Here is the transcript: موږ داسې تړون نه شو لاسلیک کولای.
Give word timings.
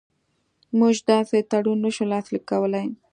موږ 0.79 0.95
داسې 1.09 1.37
تړون 1.51 1.77
نه 1.85 1.89
شو 1.95 2.05
لاسلیک 2.11 2.43
کولای. 2.51 2.87